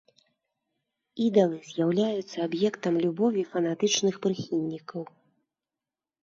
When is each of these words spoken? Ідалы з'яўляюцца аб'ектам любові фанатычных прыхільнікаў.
Ідалы 1.25 1.59
з'яўляюцца 1.71 2.37
аб'ектам 2.47 2.97
любові 3.05 3.45
фанатычных 3.53 4.19
прыхільнікаў. 4.25 5.01